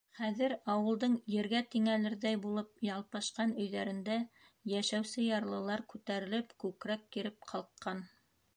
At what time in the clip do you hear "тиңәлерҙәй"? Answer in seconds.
1.75-2.39